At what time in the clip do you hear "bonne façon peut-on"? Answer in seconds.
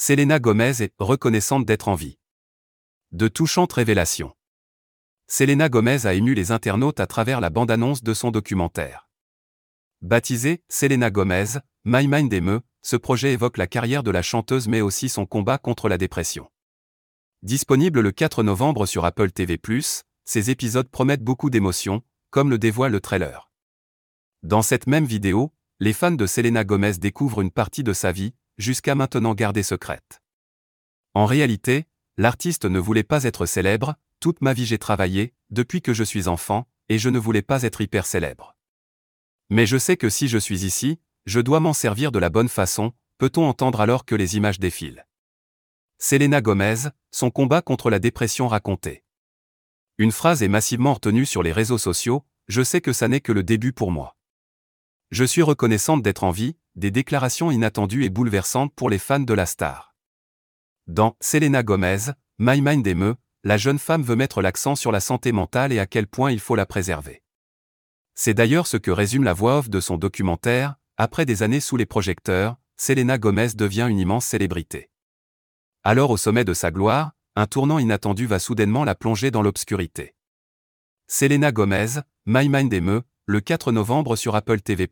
42.30-43.44